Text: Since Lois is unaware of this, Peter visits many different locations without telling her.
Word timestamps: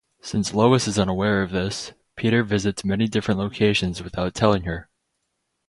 Since 0.19 0.55
Lois 0.55 0.87
is 0.87 0.97
unaware 0.97 1.43
of 1.43 1.51
this, 1.51 1.91
Peter 2.15 2.41
visits 2.41 2.83
many 2.83 3.07
different 3.07 3.39
locations 3.39 4.01
without 4.01 4.33
telling 4.33 4.63
her. 4.63 4.89